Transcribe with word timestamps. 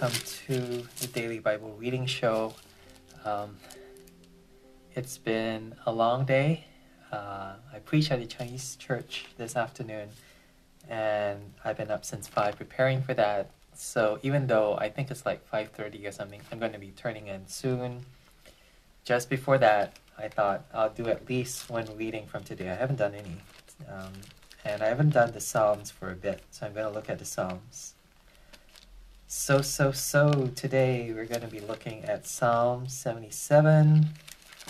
welcome 0.00 0.18
to 0.46 0.86
the 1.00 1.06
Daily 1.08 1.40
Bible 1.40 1.74
Reading 1.78 2.06
Show. 2.06 2.54
Um, 3.24 3.56
it's 4.94 5.18
been 5.18 5.74
a 5.84 5.92
long 5.92 6.24
day. 6.24 6.64
Uh, 7.12 7.54
I 7.70 7.80
preached 7.84 8.10
at 8.10 8.18
the 8.18 8.26
Chinese 8.26 8.76
church 8.76 9.26
this 9.36 9.56
afternoon, 9.56 10.08
and 10.88 11.52
I've 11.64 11.76
been 11.76 11.90
up 11.90 12.06
since 12.06 12.26
five 12.26 12.56
preparing 12.56 13.02
for 13.02 13.12
that. 13.14 13.50
So 13.74 14.18
even 14.22 14.46
though 14.46 14.74
I 14.78 14.88
think 14.88 15.10
it's 15.10 15.26
like 15.26 15.46
five 15.46 15.70
thirty 15.70 16.06
or 16.06 16.12
something, 16.12 16.40
I'm 16.50 16.58
going 16.58 16.72
to 16.72 16.78
be 16.78 16.92
turning 16.96 17.26
in 17.26 17.46
soon. 17.46 18.06
Just 19.04 19.28
before 19.28 19.58
that, 19.58 19.98
I 20.16 20.28
thought 20.28 20.64
I'll 20.72 20.90
do 20.90 21.08
at 21.08 21.28
least 21.28 21.68
one 21.68 21.86
reading 21.98 22.26
from 22.26 22.42
today. 22.44 22.70
I 22.70 22.74
haven't 22.74 22.96
done 22.96 23.14
any, 23.14 23.36
um, 23.86 24.12
and 24.64 24.82
I 24.82 24.86
haven't 24.86 25.10
done 25.10 25.32
the 25.32 25.40
Psalms 25.40 25.90
for 25.90 26.10
a 26.10 26.16
bit, 26.16 26.40
so 26.50 26.64
I'm 26.64 26.72
going 26.72 26.86
to 26.86 26.92
look 26.92 27.10
at 27.10 27.18
the 27.18 27.26
Psalms. 27.26 27.94
So, 29.32 29.62
so, 29.62 29.92
so 29.92 30.50
today 30.56 31.12
we're 31.14 31.24
going 31.24 31.42
to 31.42 31.46
be 31.46 31.60
looking 31.60 32.04
at 32.04 32.26
Psalm 32.26 32.88
77. 32.88 34.08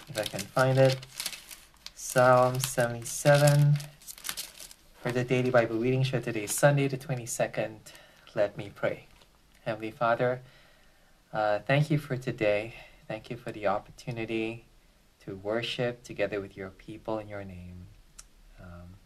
If 0.06 0.18
I 0.18 0.24
can 0.24 0.40
find 0.40 0.76
it. 0.76 0.98
Psalm 1.94 2.60
77 2.60 3.78
for 5.02 5.12
the 5.12 5.24
Daily 5.24 5.48
Bible 5.48 5.76
Reading 5.76 6.02
Show 6.02 6.20
today, 6.20 6.46
Sunday 6.46 6.88
the 6.88 6.98
22nd. 6.98 7.78
Let 8.34 8.58
me 8.58 8.70
pray. 8.74 9.06
Heavenly 9.64 9.92
Father, 9.92 10.42
uh, 11.32 11.60
thank 11.60 11.90
you 11.90 11.96
for 11.96 12.18
today. 12.18 12.74
Thank 13.08 13.30
you 13.30 13.38
for 13.38 13.52
the 13.52 13.66
opportunity 13.66 14.66
to 15.24 15.36
worship 15.36 16.04
together 16.04 16.38
with 16.38 16.54
your 16.54 16.68
people 16.68 17.18
in 17.18 17.28
your 17.28 17.44
name. 17.44 17.86
Um, 18.60 18.96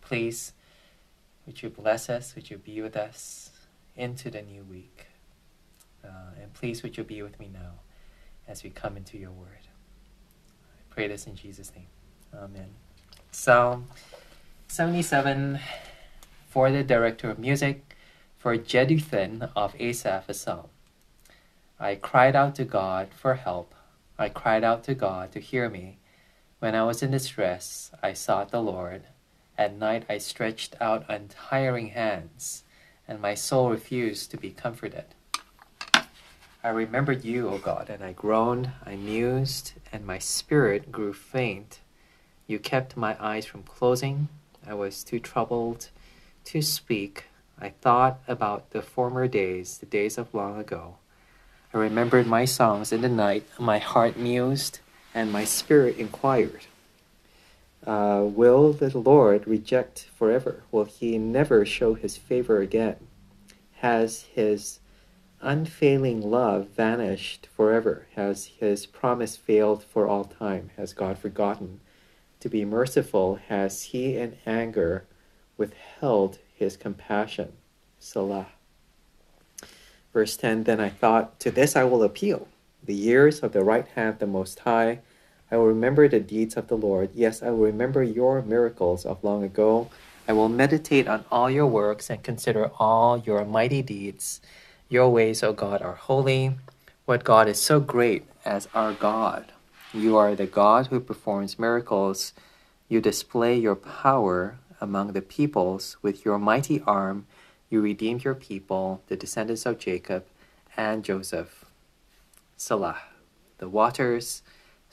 please, 0.00 0.52
would 1.46 1.64
you 1.64 1.68
bless 1.68 2.08
us? 2.08 2.36
Would 2.36 2.48
you 2.48 2.58
be 2.58 2.80
with 2.80 2.96
us? 2.96 3.50
Into 3.96 4.30
the 4.30 4.42
new 4.42 4.64
week. 4.64 5.06
Uh, 6.04 6.32
and 6.40 6.52
please, 6.52 6.82
would 6.82 6.96
you 6.96 7.04
be 7.04 7.22
with 7.22 7.38
me 7.38 7.50
now 7.52 7.80
as 8.46 8.62
we 8.62 8.70
come 8.70 8.96
into 8.96 9.16
your 9.16 9.30
word? 9.30 9.48
I 9.62 10.94
pray 10.94 11.08
this 11.08 11.26
in 11.26 11.36
Jesus' 11.36 11.72
name. 11.74 11.86
Amen. 12.34 12.70
Psalm 13.30 13.86
77 14.68 15.60
for 16.48 16.70
the 16.70 16.84
director 16.84 17.30
of 17.30 17.38
music, 17.38 17.96
for 18.38 18.56
Jeduthun 18.56 19.50
of 19.56 19.74
Asaph, 19.80 20.28
a 20.28 20.34
psalm. 20.34 20.66
I 21.80 21.96
cried 21.96 22.36
out 22.36 22.54
to 22.56 22.64
God 22.64 23.08
for 23.16 23.34
help. 23.34 23.74
I 24.18 24.28
cried 24.28 24.62
out 24.62 24.84
to 24.84 24.94
God 24.94 25.32
to 25.32 25.40
hear 25.40 25.68
me. 25.68 25.98
When 26.60 26.74
I 26.74 26.84
was 26.84 27.02
in 27.02 27.10
distress, 27.10 27.90
I 28.02 28.12
sought 28.12 28.50
the 28.50 28.62
Lord. 28.62 29.02
At 29.58 29.76
night 29.76 30.04
I 30.08 30.18
stretched 30.18 30.76
out 30.80 31.04
untiring 31.08 31.88
hands 31.88 32.63
and 33.06 33.20
my 33.20 33.34
soul 33.34 33.70
refused 33.70 34.30
to 34.30 34.36
be 34.36 34.50
comforted. 34.50 35.04
I 36.62 36.68
remembered 36.70 37.24
you, 37.24 37.48
O 37.50 37.58
God, 37.58 37.90
and 37.90 38.02
I 38.02 38.12
groaned, 38.12 38.70
I 38.86 38.96
mused, 38.96 39.74
and 39.92 40.06
my 40.06 40.18
spirit 40.18 40.90
grew 40.90 41.12
faint. 41.12 41.80
You 42.46 42.58
kept 42.58 42.96
my 42.96 43.16
eyes 43.20 43.44
from 43.44 43.64
closing. 43.64 44.28
I 44.66 44.72
was 44.72 45.04
too 45.04 45.18
troubled 45.18 45.90
to 46.44 46.62
speak. 46.62 47.24
I 47.60 47.68
thought 47.68 48.20
about 48.26 48.70
the 48.70 48.80
former 48.80 49.28
days, 49.28 49.78
the 49.78 49.86
days 49.86 50.16
of 50.16 50.32
long 50.32 50.58
ago. 50.58 50.96
I 51.74 51.78
remembered 51.78 52.26
my 52.26 52.44
songs 52.44 52.92
in 52.92 53.02
the 53.02 53.08
night. 53.08 53.44
My 53.58 53.78
heart 53.78 54.16
mused, 54.16 54.80
and 55.14 55.30
my 55.30 55.44
spirit 55.44 55.98
inquired. 55.98 56.66
Uh, 57.86 58.22
will 58.24 58.72
the 58.72 58.96
Lord 58.96 59.46
reject 59.46 60.08
forever? 60.14 60.62
Will 60.72 60.84
he 60.84 61.18
never 61.18 61.66
show 61.66 61.94
his 61.94 62.16
favor 62.16 62.60
again? 62.60 62.96
Has 63.76 64.22
his 64.22 64.80
unfailing 65.42 66.22
love 66.22 66.68
vanished 66.68 67.46
forever? 67.54 68.06
Has 68.16 68.46
his 68.58 68.86
promise 68.86 69.36
failed 69.36 69.84
for 69.84 70.06
all 70.06 70.24
time? 70.24 70.70
Has 70.76 70.94
God 70.94 71.18
forgotten 71.18 71.80
to 72.40 72.48
be 72.48 72.64
merciful? 72.64 73.38
Has 73.48 73.82
he 73.82 74.16
in 74.16 74.38
anger 74.46 75.04
withheld 75.58 76.38
his 76.54 76.78
compassion? 76.78 77.52
Selah. 77.98 78.46
Verse 80.12 80.36
10 80.38 80.64
Then 80.64 80.80
I 80.80 80.88
thought, 80.88 81.38
To 81.40 81.50
this 81.50 81.76
I 81.76 81.84
will 81.84 82.02
appeal. 82.02 82.48
The 82.82 82.94
years 82.94 83.40
of 83.40 83.52
the 83.52 83.64
right 83.64 83.86
hand 83.88 84.18
the 84.20 84.26
Most 84.26 84.60
High 84.60 85.00
I 85.50 85.56
will 85.56 85.66
remember 85.66 86.08
the 86.08 86.20
deeds 86.20 86.56
of 86.56 86.68
the 86.68 86.76
Lord. 86.76 87.10
Yes, 87.14 87.42
I 87.42 87.50
will 87.50 87.66
remember 87.66 88.02
your 88.02 88.42
miracles 88.42 89.04
of 89.04 89.22
long 89.22 89.44
ago. 89.44 89.90
I 90.26 90.32
will 90.32 90.48
meditate 90.48 91.06
on 91.06 91.24
all 91.30 91.50
your 91.50 91.66
works 91.66 92.08
and 92.08 92.22
consider 92.22 92.70
all 92.78 93.18
your 93.18 93.44
mighty 93.44 93.82
deeds. 93.82 94.40
Your 94.88 95.10
ways, 95.10 95.42
O 95.42 95.52
God, 95.52 95.82
are 95.82 95.94
holy. 95.94 96.56
What 97.04 97.24
God 97.24 97.48
is 97.48 97.60
so 97.60 97.78
great 97.80 98.24
as 98.44 98.68
our 98.74 98.94
God? 98.94 99.52
You 99.92 100.16
are 100.16 100.34
the 100.34 100.46
God 100.46 100.86
who 100.86 100.98
performs 100.98 101.58
miracles. 101.58 102.32
You 102.88 103.00
display 103.00 103.56
your 103.56 103.76
power 103.76 104.56
among 104.80 105.12
the 105.12 105.22
peoples. 105.22 105.96
With 106.00 106.24
your 106.24 106.38
mighty 106.38 106.80
arm, 106.86 107.26
you 107.70 107.80
redeemed 107.80 108.24
your 108.24 108.34
people, 108.34 109.02
the 109.08 109.16
descendants 109.16 109.66
of 109.66 109.78
Jacob 109.78 110.24
and 110.76 111.04
Joseph. 111.04 111.64
Selah. 112.56 113.02
The 113.58 113.68
waters 113.68 114.42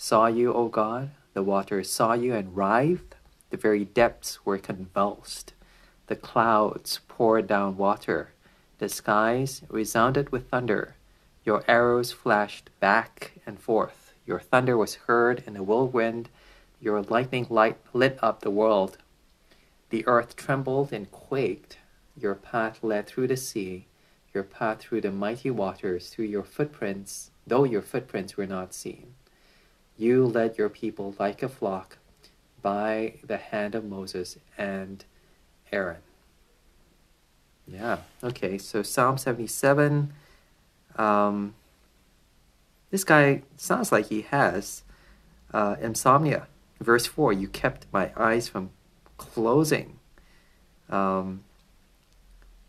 saw 0.02 0.26
you, 0.26 0.52
O 0.52 0.68
God. 0.68 1.12
The 1.36 1.44
waters 1.44 1.88
saw 1.88 2.14
you 2.14 2.34
and 2.34 2.58
writhed. 2.58 3.14
The 3.52 3.58
very 3.58 3.86
depths 3.86 4.44
were 4.44 4.58
convulsed. 4.58 5.54
The 6.08 6.16
clouds 6.16 7.02
poured 7.08 7.46
down 7.46 7.78
water. 7.78 8.34
The 8.80 8.90
skies 8.90 9.62
resounded 9.70 10.32
with 10.32 10.50
thunder. 10.50 10.96
Your 11.46 11.64
arrows 11.68 12.12
flashed 12.12 12.72
back 12.80 13.34
and 13.46 13.60
forth. 13.60 14.16
Your 14.26 14.40
thunder 14.40 14.76
was 14.76 15.06
heard 15.06 15.44
in 15.46 15.54
the 15.54 15.62
whirlwind. 15.62 16.30
Your 16.80 17.04
lightning 17.04 17.46
light 17.52 17.78
lit 17.94 18.18
up 18.24 18.42
the 18.42 18.50
world. 18.50 18.98
The 19.92 20.04
earth 20.08 20.36
trembled 20.36 20.92
and 20.92 21.12
quaked. 21.12 21.78
Your 22.18 22.34
path 22.34 22.80
led 22.82 23.06
through 23.06 23.28
the 23.28 23.38
sea, 23.38 23.86
your 24.34 24.44
path 24.44 24.80
through 24.80 25.02
the 25.02 25.12
mighty 25.12 25.52
waters, 25.52 26.10
through 26.10 26.26
your 26.26 26.44
footprints, 26.44 27.30
though 27.46 27.66
your 27.66 27.84
footprints 27.84 28.36
were 28.36 28.48
not 28.48 28.74
seen. 28.74 29.14
You 30.02 30.26
led 30.26 30.58
your 30.58 30.70
people 30.70 31.14
like 31.20 31.44
a 31.44 31.48
flock 31.48 32.00
by 32.64 33.20
the 33.24 33.38
hand 33.38 33.76
of 33.76 33.86
Moses 33.86 34.40
and 34.58 35.06
Aaron. 35.72 36.02
Yeah, 37.68 37.98
okay, 38.24 38.58
so 38.58 38.82
Psalm 38.82 39.20
77. 39.20 40.12
Um, 40.96 41.54
this 42.90 43.04
guy 43.04 43.44
sounds 43.58 43.92
like 43.92 44.08
he 44.10 44.22
has 44.24 44.82
uh, 45.54 45.76
insomnia. 45.80 46.48
Verse 46.80 47.06
4 47.06 47.34
You 47.34 47.48
kept 47.48 47.86
my 47.94 48.10
eyes 48.18 48.48
from 48.48 48.72
closing. 49.18 50.00
Um, 50.90 51.44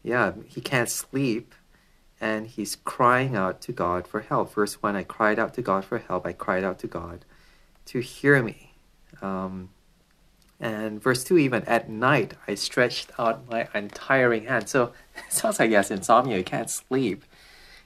yeah, 0.03 0.33
he 0.49 0.61
can't 0.61 0.91
sleep 0.91 1.55
and 2.23 2.47
he's 2.47 2.77
crying 2.77 3.35
out 3.35 3.61
to 3.63 3.73
God 3.73 4.07
for 4.07 4.21
help. 4.21 4.55
Verse 4.55 4.81
1 4.81 4.95
I 4.95 5.03
cried 5.03 5.41
out 5.41 5.55
to 5.55 5.63
God 5.63 5.85
for 5.85 5.99
help. 5.99 6.25
I 6.25 6.33
cried 6.33 6.63
out 6.63 6.79
to 6.79 6.87
God 6.87 7.25
to 7.87 7.99
hear 7.99 8.41
me. 8.41 8.75
Um, 9.21 9.71
and 10.61 11.03
verse 11.03 11.25
2 11.25 11.37
even 11.39 11.65
at 11.65 11.91
night 11.91 12.35
I 12.47 12.55
stretched 12.55 13.11
out 13.19 13.51
my 13.51 13.67
untiring 13.75 14.47
hand. 14.47 14.69
So 14.69 14.93
it 15.17 15.33
sounds 15.33 15.59
like 15.59 15.71
he 15.71 15.75
has 15.75 15.91
insomnia, 15.91 16.37
he 16.37 16.45
can't 16.45 16.71
sleep. 16.71 17.25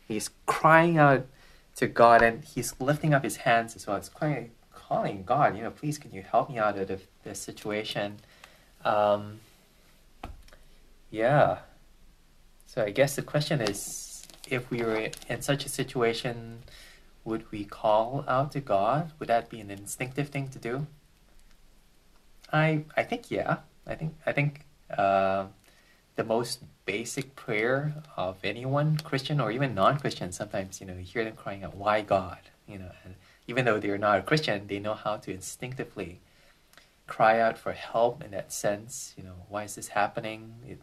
He's 0.07 0.29
crying 0.45 0.99
out 0.99 1.27
to 1.77 1.87
God 1.87 2.21
and 2.21 2.45
he's 2.45 2.79
lifting 2.79 3.15
up 3.15 3.25
his 3.25 3.39
hands 3.39 3.75
as 3.75 3.87
well. 3.87 3.97
It's 3.97 4.11
quite 4.11 4.51
calling 4.71 5.25
God, 5.25 5.57
you 5.57 5.63
know, 5.63 5.71
please 5.71 5.97
can 5.97 6.13
you 6.13 6.21
help 6.21 6.51
me 6.51 6.59
out 6.59 6.77
of 6.77 7.03
this 7.25 7.41
situation? 7.41 8.19
Um, 8.85 9.41
yeah. 11.11 11.61
So 12.67 12.83
I 12.83 12.91
guess 12.91 13.17
the 13.17 13.23
question 13.23 13.63
is 13.63 14.13
if 14.49 14.71
we 14.71 14.83
were 14.83 15.09
in 15.29 15.43
such 15.43 15.65
a 15.65 15.69
situation, 15.69 16.63
would 17.25 17.51
we 17.51 17.65
call 17.65 18.25
out 18.29 18.53
to 18.53 18.61
God? 18.61 19.13
Would 19.19 19.29
that 19.29 19.51
be 19.51 19.61
an 19.61 19.71
instinctive 19.71 20.29
thing 20.29 20.49
to 20.49 20.59
do? 20.59 20.87
I 22.53 22.85
I 22.97 23.03
think 23.03 23.31
yeah. 23.31 23.59
I 23.87 23.95
think 23.95 24.15
I 24.25 24.33
think 24.33 24.67
uh, 24.97 25.47
the 26.15 26.25
most 26.25 26.63
basic 26.85 27.35
prayer 27.35 28.03
of 28.17 28.37
anyone, 28.45 28.99
Christian 28.99 29.41
or 29.41 29.51
even 29.51 29.75
non-Christian, 29.75 30.33
sometimes 30.33 30.81
you 30.81 30.87
know 30.87 30.95
you 30.95 31.05
hear 31.05 31.25
them 31.25 31.37
crying 31.37 31.65
out, 31.65 31.77
"Why 31.77 32.03
God?" 32.03 32.39
You 32.69 32.79
know, 32.79 32.93
and 33.05 33.15
even 33.49 33.65
though 33.65 33.79
they're 33.79 33.99
not 33.99 34.19
a 34.21 34.23
Christian, 34.23 34.67
they 34.69 34.79
know 34.79 34.95
how 34.95 35.17
to 35.17 35.33
instinctively 35.33 36.21
cry 37.07 37.41
out 37.41 37.59
for 37.59 37.73
help 37.73 38.23
in 38.25 38.31
that 38.33 38.53
sense. 38.53 39.15
You 39.17 39.25
know, 39.25 39.37
why 39.49 39.65
is 39.65 39.75
this 39.75 39.89
happening? 39.89 40.55
It 40.67 40.81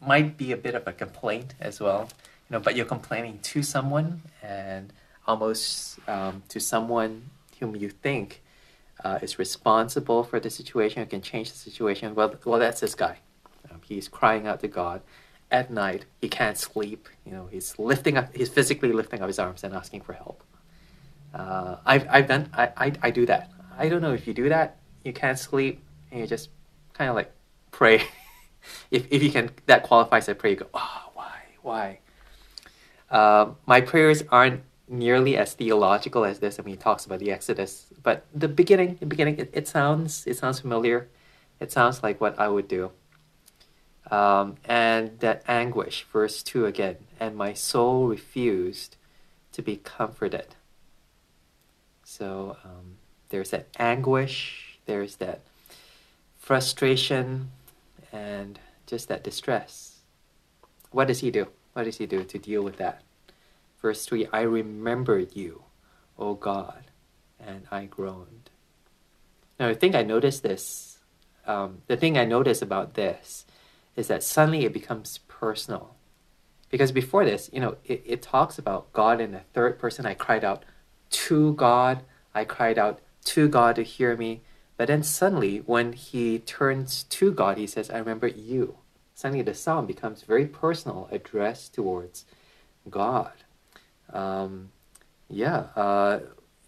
might 0.00 0.36
be 0.36 0.52
a 0.52 0.56
bit 0.56 0.74
of 0.74 0.86
a 0.86 0.92
complaint 0.92 1.54
as 1.60 1.80
well 1.80 2.08
you 2.48 2.54
know, 2.54 2.60
but 2.60 2.76
you're 2.76 2.86
complaining 2.86 3.38
to 3.42 3.62
someone 3.62 4.22
and 4.42 4.92
almost 5.26 5.98
um, 6.08 6.42
to 6.48 6.60
someone 6.60 7.30
whom 7.60 7.74
you 7.76 7.88
think 7.88 8.42
uh, 9.02 9.18
is 9.22 9.38
responsible 9.38 10.24
for 10.24 10.38
the 10.40 10.50
situation, 10.50 11.02
who 11.02 11.08
can 11.08 11.22
change 11.22 11.50
the 11.50 11.58
situation. 11.58 12.14
Well, 12.14 12.34
well, 12.44 12.58
that's 12.58 12.80
this 12.80 12.94
guy. 12.94 13.18
Um, 13.70 13.80
he's 13.86 14.08
crying 14.08 14.46
out 14.46 14.60
to 14.60 14.68
God 14.68 15.02
at 15.50 15.70
night 15.70 16.04
he 16.20 16.28
can't 16.28 16.58
sleep. 16.58 17.08
You 17.24 17.32
know, 17.32 17.46
he's 17.50 17.78
lifting 17.78 18.16
up, 18.16 18.34
he's 18.34 18.48
physically 18.48 18.92
lifting 18.92 19.20
up 19.20 19.28
his 19.28 19.38
arms 19.38 19.64
and 19.64 19.74
asking 19.74 20.02
for 20.02 20.12
help. 20.12 20.42
Uh, 21.32 21.76
I've, 21.84 22.06
I've 22.10 22.28
done, 22.28 22.50
I, 22.52 22.70
I, 22.76 22.92
I 23.02 23.10
do 23.10 23.26
that. 23.26 23.50
I 23.76 23.88
don't 23.88 24.02
know 24.02 24.12
if 24.12 24.26
you 24.26 24.34
do 24.34 24.48
that, 24.48 24.78
you 25.04 25.12
can't 25.12 25.38
sleep 25.38 25.82
and 26.10 26.20
you 26.20 26.26
just 26.26 26.50
kind 26.92 27.08
of 27.08 27.16
like 27.16 27.32
pray. 27.70 28.02
if, 28.90 29.06
if 29.10 29.22
you 29.22 29.30
can, 29.30 29.50
that 29.66 29.82
qualifies 29.84 30.28
as 30.28 30.36
prayer, 30.36 30.52
you 30.52 30.58
go, 30.58 30.66
oh, 30.74 31.10
why, 31.14 31.40
why? 31.62 31.98
Uh, 33.14 33.52
my 33.64 33.80
prayers 33.80 34.24
aren't 34.32 34.60
nearly 34.88 35.36
as 35.36 35.54
theological 35.54 36.24
as 36.24 36.40
this. 36.40 36.58
I 36.58 36.62
mean, 36.64 36.74
he 36.74 36.76
talks 36.76 37.06
about 37.06 37.20
the 37.20 37.30
Exodus, 37.30 37.86
but 38.02 38.26
the 38.34 38.48
beginning, 38.48 38.96
the 38.98 39.06
beginning, 39.06 39.38
it, 39.38 39.50
it 39.52 39.68
sounds, 39.68 40.26
it 40.26 40.36
sounds 40.36 40.58
familiar. 40.58 41.08
It 41.60 41.70
sounds 41.70 42.02
like 42.02 42.20
what 42.20 42.36
I 42.40 42.48
would 42.48 42.66
do. 42.66 42.90
Um, 44.10 44.56
and 44.64 45.20
that 45.20 45.44
anguish, 45.46 46.04
verse 46.12 46.42
2 46.42 46.66
again, 46.66 46.96
and 47.20 47.36
my 47.36 47.52
soul 47.52 48.08
refused 48.08 48.96
to 49.52 49.62
be 49.62 49.76
comforted. 49.76 50.56
So 52.02 52.56
um, 52.64 52.96
there's 53.28 53.50
that 53.50 53.68
anguish, 53.78 54.80
there's 54.86 55.16
that 55.16 55.42
frustration, 56.36 57.52
and 58.12 58.58
just 58.88 59.06
that 59.06 59.22
distress. 59.22 60.00
What 60.90 61.06
does 61.06 61.20
he 61.20 61.30
do? 61.30 61.46
What 61.74 61.84
does 61.84 61.98
he 61.98 62.06
do 62.06 62.24
to 62.24 62.38
deal 62.38 62.62
with 62.62 62.76
that? 62.78 63.03
Verse 63.84 64.06
3 64.06 64.28
I 64.32 64.40
remembered 64.40 65.36
you, 65.36 65.64
O 66.18 66.32
God, 66.32 66.84
and 67.38 67.66
I 67.70 67.84
groaned. 67.84 68.48
Now, 69.60 69.68
I 69.68 69.74
think 69.74 69.94
I 69.94 70.02
noticed 70.02 70.42
this. 70.42 71.00
Um, 71.46 71.82
the 71.86 71.98
thing 71.98 72.16
I 72.16 72.24
noticed 72.24 72.62
about 72.62 72.94
this 72.94 73.44
is 73.94 74.08
that 74.08 74.22
suddenly 74.22 74.64
it 74.64 74.72
becomes 74.72 75.18
personal. 75.28 75.96
Because 76.70 76.92
before 76.92 77.26
this, 77.26 77.50
you 77.52 77.60
know, 77.60 77.76
it, 77.84 78.02
it 78.06 78.22
talks 78.22 78.58
about 78.58 78.90
God 78.94 79.20
in 79.20 79.32
the 79.32 79.42
third 79.52 79.78
person. 79.78 80.06
I 80.06 80.14
cried 80.14 80.44
out 80.44 80.64
to 81.10 81.52
God. 81.52 82.04
I 82.34 82.46
cried 82.46 82.78
out 82.78 83.00
to 83.24 83.48
God 83.48 83.76
to 83.76 83.82
hear 83.82 84.16
me. 84.16 84.40
But 84.78 84.88
then 84.88 85.02
suddenly, 85.02 85.58
when 85.58 85.92
he 85.92 86.38
turns 86.38 87.02
to 87.02 87.30
God, 87.32 87.58
he 87.58 87.66
says, 87.66 87.90
I 87.90 87.98
remember 87.98 88.28
you. 88.28 88.78
Suddenly, 89.14 89.42
the 89.42 89.52
psalm 89.52 89.84
becomes 89.84 90.22
very 90.22 90.46
personal, 90.46 91.06
addressed 91.12 91.74
towards 91.74 92.24
God. 92.88 93.43
Um, 94.14 94.70
yeah, 95.28 95.66
uh, 95.76 96.20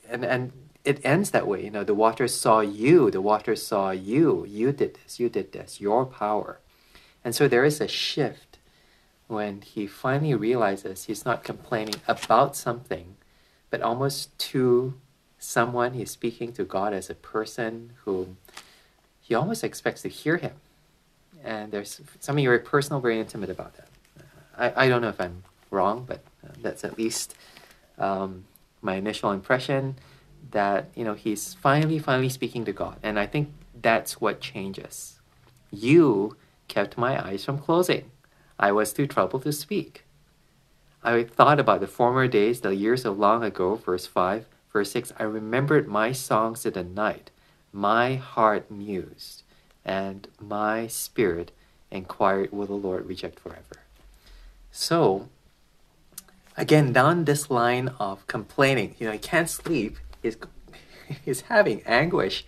and, 0.08 0.24
and 0.24 0.52
it 0.84 1.00
ends 1.04 1.30
that 1.30 1.46
way. 1.46 1.64
You 1.64 1.70
know, 1.70 1.84
the 1.84 1.94
water 1.94 2.28
saw 2.28 2.60
you, 2.60 3.10
the 3.10 3.20
water 3.20 3.56
saw 3.56 3.90
you. 3.90 4.44
You 4.48 4.72
did 4.72 4.98
this, 5.02 5.18
you 5.18 5.28
did 5.28 5.52
this, 5.52 5.80
your 5.80 6.04
power. 6.04 6.60
And 7.24 7.34
so 7.34 7.48
there 7.48 7.64
is 7.64 7.80
a 7.80 7.88
shift 7.88 8.58
when 9.26 9.62
he 9.62 9.86
finally 9.86 10.34
realizes 10.34 11.04
he's 11.04 11.24
not 11.24 11.42
complaining 11.42 11.96
about 12.06 12.54
something, 12.54 13.16
but 13.70 13.82
almost 13.82 14.36
to 14.38 14.94
someone. 15.38 15.94
He's 15.94 16.10
speaking 16.10 16.52
to 16.52 16.64
God 16.64 16.92
as 16.92 17.10
a 17.10 17.14
person 17.14 17.92
who 18.04 18.36
he 19.20 19.34
almost 19.34 19.64
expects 19.64 20.02
to 20.02 20.08
hear 20.08 20.36
him. 20.36 20.52
And 21.44 21.72
there's 21.72 22.00
something 22.20 22.44
very 22.44 22.60
personal, 22.60 23.00
very 23.00 23.18
intimate 23.18 23.50
about 23.50 23.74
that. 23.76 23.88
I, 24.56 24.84
I 24.84 24.88
don't 24.88 25.02
know 25.02 25.08
if 25.08 25.20
I'm 25.20 25.42
wrong, 25.70 26.04
but 26.06 26.22
uh, 26.44 26.52
that's 26.62 26.84
at 26.84 26.98
least 26.98 27.34
um, 27.98 28.44
my 28.82 28.94
initial 28.94 29.32
impression 29.32 29.96
that 30.50 30.88
you 30.94 31.04
know 31.04 31.14
he's 31.14 31.54
finally 31.54 31.98
finally 31.98 32.28
speaking 32.28 32.64
to 32.64 32.72
God, 32.72 32.98
and 33.02 33.18
I 33.18 33.26
think 33.26 33.50
that's 33.80 34.20
what 34.20 34.40
changes. 34.40 35.18
You 35.70 36.36
kept 36.68 36.96
my 36.96 37.24
eyes 37.24 37.44
from 37.44 37.58
closing. 37.58 38.10
I 38.58 38.72
was 38.72 38.92
too 38.92 39.06
troubled 39.06 39.42
to 39.42 39.52
speak. 39.52 40.04
I 41.02 41.22
thought 41.22 41.60
about 41.60 41.80
the 41.80 41.86
former 41.86 42.26
days, 42.26 42.60
the 42.60 42.74
years 42.74 43.04
of 43.04 43.18
long 43.18 43.44
ago, 43.44 43.76
verse 43.76 44.06
5. 44.06 44.46
Verse 44.72 44.90
6 44.90 45.12
I 45.18 45.22
remembered 45.22 45.86
my 45.86 46.12
songs 46.12 46.66
in 46.66 46.72
the 46.72 46.82
night. 46.82 47.30
My 47.72 48.16
heart 48.16 48.70
mused, 48.70 49.42
and 49.84 50.28
my 50.40 50.86
spirit 50.86 51.52
inquired, 51.90 52.52
Will 52.52 52.66
the 52.66 52.74
Lord 52.74 53.06
reject 53.06 53.38
forever? 53.38 53.84
So, 54.72 55.28
again, 56.56 56.92
down 56.92 57.24
this 57.24 57.50
line 57.50 57.88
of 58.00 58.26
complaining, 58.26 58.94
you 58.98 59.06
know, 59.06 59.12
he 59.12 59.18
can't 59.18 59.48
sleep, 59.48 59.98
he's, 60.22 60.36
he's 61.24 61.42
having 61.42 61.82
anguish, 61.82 62.44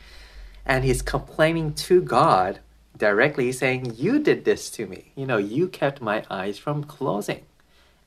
and 0.65 0.85
he's 0.85 1.03
complaining 1.03 1.75
to 1.75 2.03
God 2.03 2.61
directly 2.97 3.53
saying, 3.53 3.95
You 3.97 4.19
did 4.19 4.45
this 4.45 4.71
to 4.71 4.87
me. 4.87 5.13
You 5.15 5.27
know, 5.27 5.39
you 5.39 5.69
kept 5.69 6.01
my 6.01 6.25
eyes 6.31 6.59
from 6.59 6.85
closing. 6.85 7.45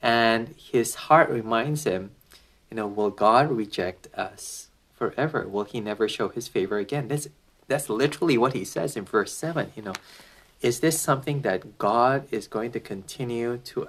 And 0.01 0.55
his 0.57 0.95
heart 0.95 1.29
reminds 1.29 1.83
him, 1.83 2.11
you 2.69 2.77
know, 2.77 2.87
will 2.87 3.11
God 3.11 3.51
reject 3.51 4.07
us 4.15 4.67
forever? 4.93 5.47
Will 5.47 5.63
he 5.63 5.79
never 5.79 6.09
show 6.09 6.29
his 6.29 6.47
favor 6.47 6.77
again? 6.77 7.07
That's 7.07 7.27
that's 7.67 7.89
literally 7.89 8.37
what 8.37 8.53
he 8.53 8.65
says 8.65 8.97
in 8.97 9.05
verse 9.05 9.33
7, 9.33 9.71
you 9.75 9.81
know. 9.81 9.93
Is 10.61 10.81
this 10.81 10.99
something 10.99 11.41
that 11.41 11.77
God 11.77 12.27
is 12.29 12.47
going 12.47 12.71
to 12.73 12.79
continue 12.79 13.57
to 13.57 13.83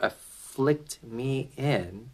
afflict 0.53 0.99
me 1.03 1.49
in 1.57 2.11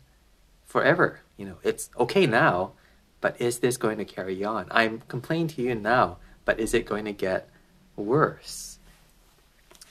forever? 0.64 1.20
You 1.36 1.46
know, 1.46 1.56
it's 1.64 1.90
okay 1.98 2.24
now, 2.26 2.72
but 3.20 3.40
is 3.40 3.58
this 3.58 3.76
going 3.76 3.98
to 3.98 4.04
carry 4.04 4.44
on? 4.44 4.66
I'm 4.70 5.02
complaining 5.08 5.48
to 5.48 5.62
you 5.62 5.74
now, 5.74 6.18
but 6.44 6.60
is 6.60 6.72
it 6.72 6.86
going 6.86 7.04
to 7.06 7.12
get 7.12 7.48
worse? 7.96 8.78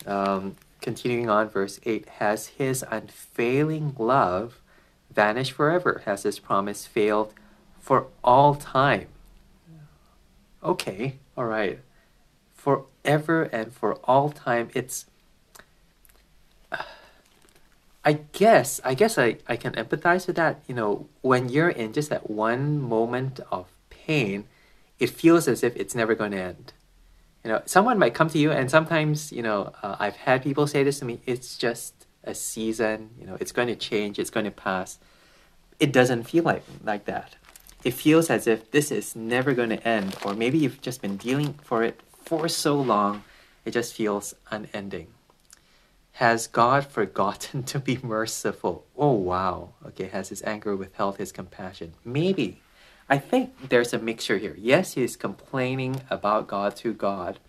Um, 0.06 0.56
continuing 0.82 1.30
on, 1.30 1.50
verse 1.50 1.82
8 1.84 2.08
Has 2.20 2.48
his 2.48 2.86
unfailing 2.90 3.96
love 4.00 4.62
vanished 5.14 5.52
forever? 5.52 6.02
Has 6.06 6.24
his 6.24 6.40
promise 6.40 6.86
failed 6.86 7.34
for 7.82 8.08
all 8.24 8.56
time? 8.56 9.08
Okay, 10.64 11.18
all 11.36 11.46
right. 11.46 11.80
Forever 12.54 13.44
and 13.44 13.74
for 13.74 13.96
all 14.06 14.30
time, 14.30 14.70
it's. 14.74 15.06
I 18.08 18.14
guess, 18.32 18.80
I 18.86 18.94
guess 18.94 19.18
I, 19.18 19.36
I 19.50 19.58
can 19.58 19.74
empathize 19.74 20.28
with 20.28 20.38
that. 20.38 20.64
You 20.66 20.76
know, 20.76 21.10
when 21.24 21.50
you're 21.50 21.68
in 21.68 21.92
just 21.92 22.10
that 22.10 22.30
one 22.30 22.80
moment 22.80 23.42
of 23.52 23.66
pain, 23.90 24.46
it 24.98 25.10
feels 25.10 25.46
as 25.46 25.62
if 25.62 25.76
it's 25.76 25.94
never 25.94 26.16
going 26.16 26.32
to 26.32 26.42
end. 26.42 26.72
You 27.44 27.52
know 27.52 27.62
someone 27.66 28.00
might 28.00 28.14
come 28.14 28.30
to 28.30 28.38
you 28.38 28.52
and 28.52 28.70
sometimes 28.70 29.32
you 29.32 29.42
know 29.42 29.72
uh, 29.82 29.96
i've 30.00 30.18
had 30.18 30.44
people 30.44 30.68
say 30.68 30.84
this 30.84 31.00
to 31.00 31.06
me 31.06 31.22
it's 31.26 31.58
just 31.58 31.94
a 32.26 32.36
season 32.36 33.12
you 33.18 33.26
know 33.26 33.38
it's 33.40 33.54
going 33.54 33.70
to 33.70 33.76
change 33.76 34.20
it's 34.20 34.30
going 34.30 34.46
to 34.46 34.52
pass. 34.52 35.00
It 35.80 35.94
doesn't 35.94 36.24
feel 36.24 36.44
like 36.44 36.64
like 36.84 37.06
that. 37.06 37.36
It 37.86 37.94
feels 37.94 38.30
as 38.30 38.48
if 38.48 38.72
this 38.72 38.92
is 38.92 39.16
never 39.16 39.54
going 39.54 39.70
to 39.70 39.88
end 39.88 40.18
or 40.26 40.34
maybe 40.34 40.58
you've 40.58 40.82
just 40.82 41.02
been 41.02 41.18
dealing 41.18 41.54
for 41.64 41.84
it 41.84 42.02
for 42.26 42.50
so 42.50 42.76
long 42.76 43.24
it 43.66 43.72
just 43.72 43.94
feels 43.94 44.34
unending 44.52 45.08
has 46.18 46.48
god 46.48 46.86
forgotten 46.86 47.64
to 47.64 47.80
be 47.80 48.00
merciful 48.04 48.86
oh 48.96 49.12
wow 49.12 49.70
okay 49.86 50.08
has 50.08 50.30
his 50.30 50.44
anger 50.44 50.76
withheld 50.76 51.18
his 51.18 51.32
compassion 51.32 51.94
maybe 52.06 52.62
I 53.10 53.18
think 53.18 53.70
there's 53.70 53.94
a 53.94 54.00
mixture 54.00 54.38
here. 54.38 54.56
Yes, 54.60 54.94
he's 54.94 55.16
complaining 55.16 56.02
about 56.10 56.48
God 56.48 56.76
to 56.78 56.94
God, 56.94 57.40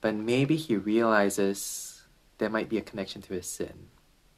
but 0.00 0.14
maybe 0.14 0.56
he 0.56 0.76
realizes 0.76 2.02
there 2.38 2.50
might 2.50 2.68
be 2.68 2.78
a 2.78 2.82
connection 2.82 3.20
to 3.22 3.34
his 3.34 3.46
sin. 3.46 3.88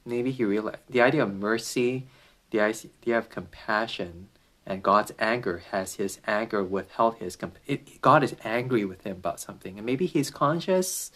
Maybe 0.06 0.30
he 0.30 0.45
realized 0.45 0.78
the 0.88 1.02
idea 1.02 1.23
of 1.23 1.35
mercy, 1.35 2.06
the 2.50 2.61
idea 2.61 3.18
of 3.18 3.28
compassion, 3.28 4.28
and 4.64 4.83
God's 4.83 5.12
anger 5.18 5.62
has 5.71 5.97
his 5.97 6.18
anger 6.26 6.64
withheld 6.64 7.16
his. 7.16 7.37
Comp- 7.37 7.59
it, 7.66 8.00
God 8.00 8.25
is 8.25 8.37
angry 8.42 8.87
with 8.87 9.02
him 9.02 9.16
about 9.16 9.38
something, 9.38 9.76
and 9.76 9.85
maybe 9.85 10.06
he's 10.06 10.30
conscious 10.30 11.11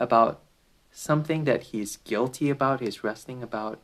about 0.00 0.40
something 0.92 1.44
that 1.44 1.64
he's 1.64 1.98
guilty 1.98 2.50
about, 2.50 2.80
he's 2.80 3.04
wrestling 3.04 3.42
about. 3.42 3.80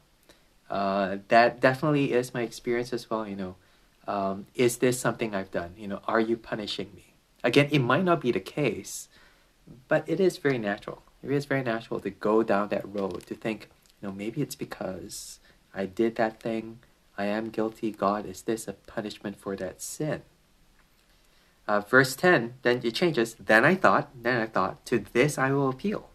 Uh, 0.68 1.18
that 1.28 1.60
definitely 1.60 2.12
is 2.12 2.34
my 2.34 2.42
experience 2.42 2.92
as 2.92 3.08
well. 3.08 3.26
You 3.26 3.36
know, 3.36 3.56
um, 4.06 4.46
is 4.54 4.78
this 4.78 4.98
something 4.98 5.34
I've 5.34 5.50
done? 5.50 5.75
You 5.76 5.88
know, 5.88 6.00
are 6.06 6.20
you 6.20 6.36
punishing 6.36 6.90
me? 6.94 7.14
Again, 7.44 7.68
it 7.70 7.78
might 7.78 8.04
not 8.04 8.20
be 8.20 8.32
the 8.32 8.40
case, 8.40 9.08
but 9.88 10.04
it 10.08 10.20
is 10.20 10.38
very 10.38 10.58
natural. 10.58 11.02
It 11.22 11.30
is 11.30 11.44
very 11.44 11.62
natural 11.62 12.00
to 12.00 12.10
go 12.10 12.42
down 12.42 12.68
that 12.68 12.86
road 12.86 13.26
to 13.26 13.34
think, 13.34 13.68
you 14.00 14.08
know, 14.08 14.14
maybe 14.14 14.42
it's 14.42 14.54
because 14.54 15.38
I 15.75 15.86
did 15.86 16.16
that 16.16 16.40
thing. 16.40 16.80
I 17.18 17.26
am 17.26 17.50
guilty. 17.50 17.90
God, 17.90 18.26
is 18.26 18.42
this 18.42 18.68
a 18.68 18.72
punishment 18.72 19.38
for 19.38 19.56
that 19.56 19.80
sin? 19.80 20.22
Uh, 21.68 21.80
verse 21.80 22.14
10, 22.14 22.54
then 22.62 22.80
it 22.84 22.94
changes. 22.94 23.34
Then 23.34 23.64
I 23.64 23.75
thought, 23.75 24.10
then 24.22 24.40
I 24.40 24.46
thought, 24.46 24.84
to 24.86 25.04
this 25.12 25.36
I 25.36 25.50
will 25.50 25.68
appeal. 25.68 26.08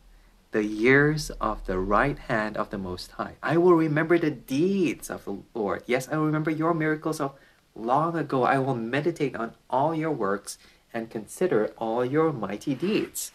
The 0.52 0.64
years 0.66 1.30
of 1.40 1.66
the 1.66 1.80
right 1.80 2.18
hand 2.18 2.58
of 2.58 2.70
the 2.70 2.78
Most 2.78 3.12
High. 3.12 3.36
I 3.42 3.58
will 3.58 3.74
remember 3.74 4.20
the 4.20 4.32
deeds 4.32 5.10
of 5.10 5.24
the 5.26 5.38
Lord. 5.54 5.84
Yes, 5.88 6.10
I 6.12 6.18
will 6.18 6.26
remember 6.26 6.52
your 6.52 6.74
miracles 6.74 7.22
of 7.22 7.34
long 7.74 8.18
ago 8.18 8.44
I 8.44 8.60
will 8.60 8.76
meditate 8.76 9.36
on 9.36 9.54
all 9.70 9.96
your 9.96 10.12
works 10.12 10.58
and 10.94 11.10
consider 11.10 11.72
all 11.78 12.04
your 12.04 12.34
mighty 12.34 12.76
deeds. 12.76 13.32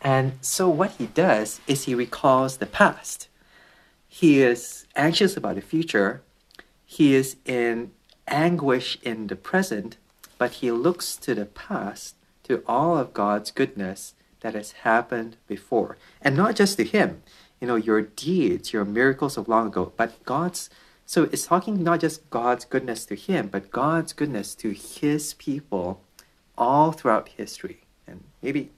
And 0.00 0.38
so 0.40 0.68
what 0.68 0.92
he 0.92 1.06
does 1.06 1.60
is 1.66 1.84
he 1.84 1.94
recalls 1.94 2.56
the 2.58 2.66
past. 2.66 3.28
he 4.08 4.42
is 4.42 4.86
anxious 4.94 5.36
about 5.36 5.56
the 5.56 5.60
future. 5.60 6.22
He 6.86 7.14
is 7.14 7.36
in 7.44 7.90
anguish 8.28 8.96
in 9.02 9.26
the 9.26 9.36
present, 9.36 9.96
but 10.38 10.52
he 10.52 10.70
looks 10.70 11.16
to 11.16 11.34
the 11.34 11.46
past, 11.46 12.14
to 12.44 12.62
all 12.66 12.96
of 12.96 13.12
God's 13.12 13.50
goodness 13.50 14.13
that 14.44 14.54
has 14.54 14.72
happened 14.72 15.38
before. 15.48 15.96
And 16.20 16.36
not 16.36 16.54
just 16.54 16.76
to 16.76 16.84
him, 16.84 17.22
you 17.60 17.66
know, 17.66 17.76
your 17.76 18.02
deeds, 18.02 18.74
your 18.74 18.84
miracles 18.84 19.38
of 19.38 19.48
long 19.48 19.68
ago, 19.68 19.92
but 19.96 20.22
God's 20.24 20.68
so 21.06 21.24
it's 21.24 21.46
talking 21.46 21.82
not 21.82 22.00
just 22.00 22.28
God's 22.30 22.64
goodness 22.66 23.06
to 23.06 23.14
him, 23.14 23.48
but 23.48 23.70
God's 23.70 24.12
goodness 24.12 24.54
to 24.56 24.70
his 24.72 25.34
people 25.34 26.02
all 26.56 26.92
throughout 26.92 27.28
history. 27.28 27.80
And 28.06 28.22
maybe 28.42 28.70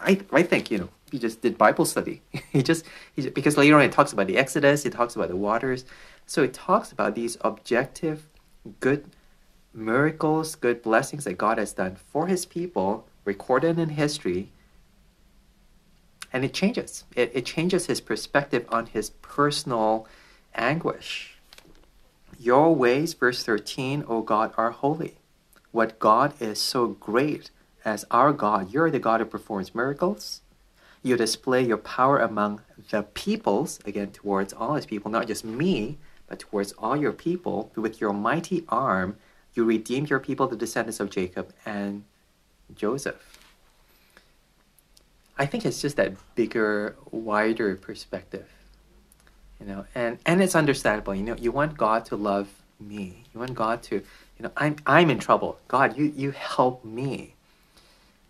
I 0.00 0.20
I 0.30 0.44
think, 0.44 0.70
you 0.70 0.78
know, 0.78 0.88
he 1.10 1.18
just 1.18 1.42
did 1.42 1.58
Bible 1.58 1.84
study. 1.84 2.22
he 2.52 2.62
just 2.62 2.84
he 3.16 3.28
because 3.28 3.56
later 3.56 3.76
on 3.76 3.82
it 3.82 3.90
talks 3.92 4.12
about 4.12 4.28
the 4.28 4.38
Exodus, 4.38 4.86
it 4.86 4.92
talks 4.92 5.16
about 5.16 5.28
the 5.28 5.36
waters. 5.36 5.84
So 6.26 6.44
it 6.44 6.54
talks 6.54 6.92
about 6.92 7.16
these 7.16 7.36
objective 7.40 8.28
good 8.78 9.06
miracles, 9.74 10.54
good 10.54 10.80
blessings 10.80 11.24
that 11.24 11.38
God 11.38 11.58
has 11.58 11.72
done 11.72 11.96
for 11.96 12.28
his 12.28 12.46
people, 12.46 13.08
recorded 13.24 13.80
in 13.80 13.90
history. 13.90 14.52
And 16.32 16.44
it 16.44 16.52
changes. 16.52 17.04
It, 17.16 17.30
it 17.34 17.46
changes 17.46 17.86
his 17.86 18.00
perspective 18.00 18.66
on 18.68 18.86
his 18.86 19.10
personal 19.22 20.06
anguish. 20.54 21.38
Your 22.38 22.74
ways, 22.74 23.14
verse 23.14 23.42
13, 23.42 24.04
O 24.06 24.22
God, 24.22 24.52
are 24.56 24.70
holy. 24.70 25.16
What 25.72 25.98
God 25.98 26.34
is 26.40 26.58
so 26.60 26.88
great 26.88 27.50
as 27.84 28.04
our 28.10 28.32
God. 28.32 28.72
You're 28.72 28.90
the 28.90 28.98
God 28.98 29.20
who 29.20 29.26
performs 29.26 29.74
miracles. 29.74 30.42
You 31.02 31.16
display 31.16 31.62
your 31.62 31.78
power 31.78 32.18
among 32.18 32.60
the 32.90 33.02
peoples, 33.02 33.78
again, 33.84 34.10
towards 34.10 34.52
all 34.52 34.74
his 34.74 34.86
people, 34.86 35.10
not 35.10 35.26
just 35.26 35.44
me, 35.44 35.98
but 36.26 36.40
towards 36.40 36.72
all 36.72 36.96
your 36.96 37.12
people. 37.12 37.72
With 37.76 38.00
your 38.00 38.12
mighty 38.12 38.64
arm, 38.68 39.16
you 39.54 39.64
redeemed 39.64 40.10
your 40.10 40.20
people, 40.20 40.46
the 40.46 40.56
descendants 40.56 41.00
of 41.00 41.10
Jacob 41.10 41.52
and 41.64 42.04
Joseph. 42.74 43.37
I 45.38 45.46
think 45.46 45.64
it's 45.64 45.80
just 45.80 45.96
that 45.96 46.14
bigger, 46.34 46.96
wider 47.10 47.76
perspective. 47.76 48.48
You 49.60 49.66
know, 49.66 49.86
and, 49.94 50.18
and 50.26 50.42
it's 50.42 50.54
understandable. 50.54 51.14
You 51.14 51.22
know, 51.22 51.36
you 51.36 51.52
want 51.52 51.76
God 51.76 52.04
to 52.06 52.16
love 52.16 52.48
me. 52.80 53.24
You 53.32 53.40
want 53.40 53.54
God 53.54 53.82
to, 53.84 53.96
you 53.96 54.42
know, 54.42 54.52
I'm 54.56 54.76
I'm 54.86 55.10
in 55.10 55.18
trouble. 55.18 55.58
God, 55.66 55.96
you 55.96 56.12
you 56.14 56.30
help 56.30 56.84
me. 56.84 57.34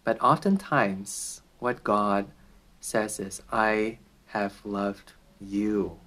But 0.05 0.21
oftentimes 0.23 1.43
what 1.59 1.85
God 1.85 2.27
says 2.81 3.21
is, 3.21 3.43
I 3.53 3.99
have 4.29 4.61
loved 4.65 5.13
you. 5.41 5.99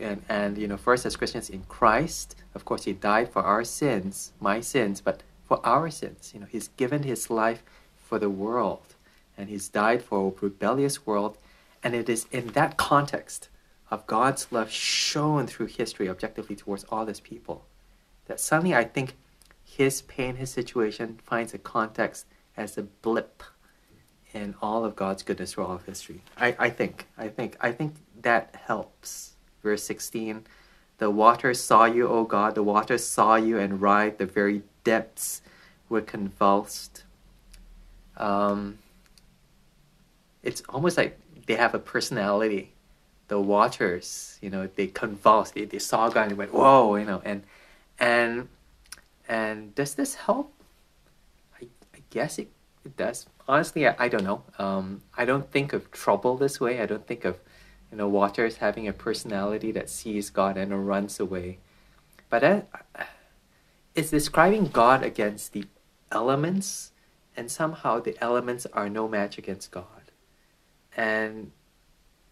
And, 0.00 0.22
and 0.30 0.56
you 0.56 0.66
know, 0.66 0.78
first 0.78 1.04
as 1.04 1.16
Christians 1.16 1.50
in 1.50 1.64
Christ, 1.64 2.36
of 2.54 2.64
course, 2.64 2.84
He 2.84 2.94
died 2.94 3.30
for 3.30 3.42
our 3.42 3.64
sins, 3.64 4.32
my 4.40 4.60
sins, 4.60 5.00
but 5.00 5.22
for 5.44 5.60
our 5.66 5.90
sins. 5.90 6.30
You 6.32 6.40
know, 6.40 6.46
He's 6.46 6.68
given 6.68 7.02
His 7.02 7.28
life 7.28 7.62
for 7.96 8.18
the 8.18 8.30
world, 8.30 8.93
and 9.36 9.48
He's 9.48 9.68
died 9.68 10.02
for 10.02 10.28
a 10.28 10.40
rebellious 10.44 11.06
world. 11.06 11.38
And 11.82 11.94
it 11.94 12.08
is 12.08 12.26
in 12.32 12.48
that 12.48 12.76
context 12.76 13.48
of 13.90 14.06
God's 14.06 14.50
love 14.50 14.70
shown 14.70 15.46
through 15.46 15.66
history 15.66 16.08
objectively 16.08 16.56
towards 16.56 16.84
all 16.84 17.06
His 17.06 17.20
people 17.20 17.66
that 18.26 18.40
suddenly 18.40 18.74
I 18.74 18.84
think 18.84 19.14
His 19.64 20.02
pain, 20.02 20.36
His 20.36 20.50
situation 20.50 21.18
finds 21.24 21.54
a 21.54 21.58
context 21.58 22.26
as 22.56 22.78
a 22.78 22.82
blip 22.82 23.42
in 24.32 24.54
all 24.60 24.84
of 24.84 24.96
God's 24.96 25.22
goodness 25.22 25.54
through 25.54 25.64
all 25.64 25.76
of 25.76 25.84
history. 25.84 26.22
I, 26.36 26.56
I 26.58 26.70
think, 26.70 27.06
I 27.16 27.28
think, 27.28 27.56
I 27.60 27.72
think 27.72 27.94
that 28.22 28.54
helps. 28.66 29.34
Verse 29.62 29.84
16, 29.84 30.44
the 30.98 31.10
waters 31.10 31.60
saw 31.60 31.84
you, 31.84 32.08
O 32.08 32.24
God, 32.24 32.54
the 32.54 32.62
waters 32.62 33.06
saw 33.06 33.36
you 33.36 33.58
and 33.58 33.80
writhed, 33.80 34.18
the 34.18 34.26
very 34.26 34.62
depths 34.82 35.40
were 35.88 36.00
convulsed. 36.00 37.04
Um, 38.16 38.78
it's 40.44 40.62
almost 40.68 40.96
like 40.96 41.18
they 41.46 41.54
have 41.54 41.74
a 41.74 41.78
personality. 41.78 42.72
The 43.28 43.40
waters, 43.40 44.38
you 44.42 44.50
know, 44.50 44.68
they 44.76 44.86
convulse. 44.86 45.50
They, 45.50 45.64
they 45.64 45.78
saw 45.78 46.10
God 46.10 46.22
and 46.22 46.30
they 46.32 46.34
went, 46.34 46.52
whoa, 46.52 46.96
you 46.96 47.06
know, 47.06 47.22
and 47.24 47.42
and 47.98 48.48
and 49.26 49.74
does 49.74 49.94
this 49.94 50.14
help? 50.14 50.52
I, 51.60 51.66
I 51.94 51.98
guess 52.10 52.38
it, 52.38 52.48
it 52.84 52.96
does 52.96 53.26
honestly, 53.48 53.86
I, 53.86 53.94
I 53.98 54.08
don't 54.08 54.24
know. 54.24 54.42
Um, 54.58 55.02
I 55.16 55.24
don't 55.24 55.50
think 55.50 55.72
of 55.72 55.90
trouble 55.90 56.36
this 56.36 56.60
way. 56.60 56.80
I 56.80 56.86
don't 56.86 57.06
think 57.06 57.24
of, 57.24 57.38
you 57.90 57.98
know, 57.98 58.08
water 58.08 58.44
as 58.44 58.56
having 58.56 58.88
a 58.88 58.92
personality 58.92 59.72
that 59.72 59.90
sees 59.90 60.30
God 60.30 60.56
and 60.56 60.86
runs 60.86 61.20
away. 61.20 61.58
But 62.28 62.40
that, 62.40 62.68
it's 63.94 64.10
describing 64.10 64.66
God 64.66 65.02
against 65.02 65.52
the 65.52 65.66
elements, 66.10 66.92
and 67.36 67.50
somehow 67.50 68.00
the 68.00 68.16
elements 68.22 68.66
are 68.72 68.88
no 68.88 69.08
match 69.08 69.38
against 69.38 69.70
God. 69.70 69.84
And 70.96 71.50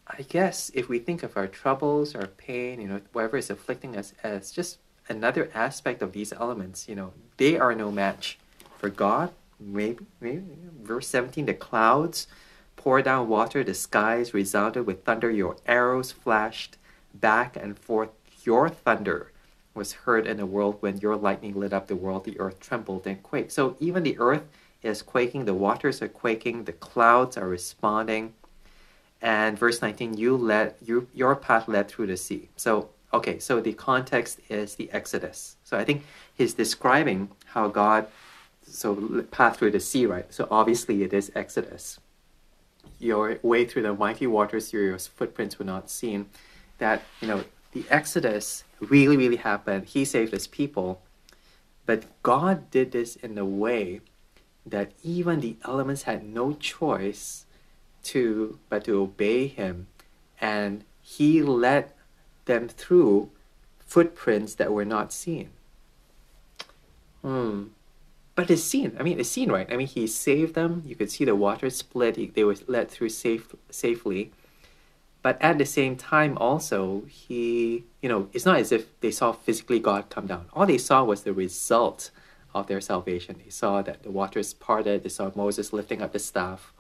I 0.07 0.23
guess 0.23 0.71
if 0.75 0.89
we 0.89 0.99
think 0.99 1.23
of 1.23 1.37
our 1.37 1.47
troubles, 1.47 2.15
our 2.15 2.27
pain, 2.27 2.81
you 2.81 2.89
know, 2.89 3.01
whatever 3.13 3.37
is 3.37 3.51
afflicting 3.51 3.97
us 3.97 4.13
as 4.23 4.51
just 4.51 4.79
another 5.09 5.51
aspect 5.55 6.03
of 6.03 6.13
these 6.13 6.33
elements, 6.33 6.89
you 6.89 6.95
know, 6.95 7.13
they 7.37 7.59
are 7.59 7.75
no 7.75 7.91
match 7.91 8.39
for 8.79 8.89
God. 8.89 9.33
Maybe, 9.59 10.05
maybe 10.21 10.43
verse 10.83 11.07
17 11.07 11.47
the 11.47 11.55
clouds 11.55 12.27
pour 12.75 13.01
down 13.01 13.29
water 13.29 13.63
the 13.63 13.75
skies 13.75 14.35
resounded 14.35 14.87
with 14.87 15.05
thunder 15.05 15.31
your 15.31 15.57
arrows 15.67 16.11
flashed 16.11 16.79
back 17.15 17.55
and 17.55 17.79
forth 17.79 18.09
your 18.45 18.69
thunder 18.69 19.31
was 19.75 19.93
heard 19.93 20.27
in 20.27 20.37
the 20.37 20.47
world 20.47 20.79
when 20.81 20.99
your 20.99 21.17
lightning 21.17 21.55
lit 21.55 21.73
up 21.73 21.87
the 21.87 21.97
world 21.97 22.25
the 22.25 22.39
earth 22.41 22.59
trembled 22.59 23.07
and 23.07 23.23
quaked. 23.23 23.53
So 23.53 23.77
even 23.79 24.03
the 24.03 24.19
earth 24.19 24.43
is 24.83 25.01
quaking 25.01 25.45
the 25.45 25.55
waters 25.55 26.03
are 26.03 26.09
quaking 26.09 26.65
the 26.65 26.73
clouds 26.73 27.37
are 27.37 27.49
responding 27.49 28.35
and 29.23 29.59
verse 29.59 29.81
19 29.81 30.15
you 30.19 30.37
led 30.37 30.75
you, 30.85 31.09
your 31.15 31.35
path 31.35 31.69
led 31.69 31.89
through 31.89 32.07
the 32.07 32.17
sea 32.17 32.51
so 32.57 32.91
okay 33.15 33.39
so 33.39 33.61
the 33.61 33.73
context 33.73 34.41
is 34.51 34.75
the 34.75 34.91
exodus 34.93 35.57
so 35.65 35.79
i 35.79 35.85
think 35.85 36.05
he's 36.35 36.53
describing 36.53 37.31
how 37.47 37.69
god 37.69 38.07
so 38.73 39.25
path 39.31 39.59
through 39.59 39.71
the 39.71 39.81
sea, 39.81 40.07
right? 40.07 40.33
So 40.33 40.49
obviously 40.51 41.03
it 41.03 41.13
is 41.13 41.31
Exodus. 41.35 42.01
Your 42.99 43.39
way 43.43 43.65
through 43.65 43.83
the 43.83 43.95
mighty 43.95 44.27
waters, 44.27 44.73
your 44.73 44.99
footprints 44.99 45.59
were 45.59 45.65
not 45.65 45.91
seen. 45.91 46.27
That 46.79 47.03
you 47.21 47.29
know 47.29 47.45
the 47.73 47.85
Exodus 47.91 48.65
really, 48.81 49.17
really 49.17 49.37
happened. 49.37 49.87
He 49.87 50.05
saved 50.05 50.33
his 50.33 50.47
people, 50.47 51.03
but 51.87 52.05
God 52.23 52.71
did 52.71 52.93
this 52.93 53.17
in 53.17 53.37
a 53.39 53.45
way 53.45 54.01
that 54.65 54.93
even 55.03 55.41
the 55.41 55.57
elements 55.65 56.03
had 56.03 56.25
no 56.25 56.55
choice 56.55 57.47
to 58.05 58.59
but 58.69 58.85
to 58.85 59.01
obey 59.01 59.47
Him, 59.47 59.89
and 60.41 60.85
He 61.01 61.43
led 61.43 61.93
them 62.45 62.69
through 62.69 63.31
footprints 63.79 64.55
that 64.55 64.73
were 64.73 64.85
not 64.85 65.13
seen. 65.13 65.51
Hmm 67.23 67.69
but 68.35 68.51
it's 68.51 68.63
seen. 68.63 68.97
I 68.99 69.03
mean, 69.03 69.21
it's 69.21 69.29
seen, 69.29 69.51
right? 69.51 69.71
I 69.71 69.77
mean, 69.77 69.87
he 69.87 70.07
saved 70.07 70.55
them. 70.55 70.83
You 70.87 70.97
could 70.97 71.11
see 71.11 71.25
the 71.25 71.37
water 71.37 71.69
split. 71.71 72.17
He, 72.17 72.27
they 72.27 72.45
were 72.45 72.57
led 72.67 72.91
through 72.91 73.11
safe, 73.11 73.55
safely. 73.71 74.33
But 75.21 75.41
at 75.41 75.59
the 75.59 75.67
same 75.67 75.97
time, 75.97 76.37
also, 76.39 77.03
he, 77.09 77.85
you 78.01 78.09
know, 78.09 78.29
it's 78.33 78.47
not 78.47 78.59
as 78.59 78.73
if 78.73 78.99
they 79.01 79.11
saw 79.11 79.33
physically 79.33 79.79
God 79.79 80.09
come 80.11 80.27
down. 80.27 80.47
All 80.53 80.67
they 80.67 80.79
saw 80.79 81.05
was 81.05 81.23
the 81.23 81.33
result 81.33 82.11
of 82.55 82.67
their 82.67 82.81
salvation. 82.81 83.41
They 83.45 83.51
saw 83.51 83.83
that 83.83 84.03
the 84.03 84.11
waters 84.11 84.55
parted. 84.55 85.03
They 85.03 85.09
saw 85.09 85.31
Moses 85.35 85.73
lifting 85.73 86.03
up 86.03 86.13
the 86.13 86.19
staff. 86.19 86.72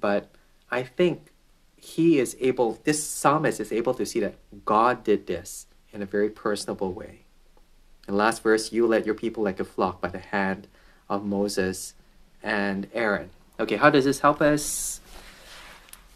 But 0.00 0.30
I 0.70 0.82
think 0.82 1.32
he 1.76 2.18
is 2.18 2.36
able, 2.40 2.78
this 2.84 3.02
psalmist 3.02 3.58
is 3.58 3.72
able 3.72 3.94
to 3.94 4.06
see 4.06 4.20
that 4.20 4.34
God 4.64 5.02
did 5.02 5.26
this 5.26 5.66
in 5.92 6.02
a 6.02 6.06
very 6.06 6.28
personable 6.28 6.92
way. 6.92 7.20
In 8.06 8.16
last 8.16 8.42
verse, 8.42 8.72
you 8.72 8.86
led 8.86 9.06
your 9.06 9.14
people 9.14 9.42
like 9.42 9.60
a 9.60 9.64
flock 9.64 10.00
by 10.00 10.08
the 10.08 10.18
hand 10.18 10.68
of 11.08 11.24
Moses 11.24 11.94
and 12.42 12.88
Aaron. 12.92 13.30
Okay, 13.58 13.76
how 13.76 13.90
does 13.90 14.04
this 14.04 14.20
help 14.20 14.40
us? 14.40 15.00